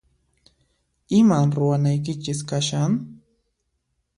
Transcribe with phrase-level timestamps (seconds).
[1.17, 2.91] Iman ruwanaykichis kashan?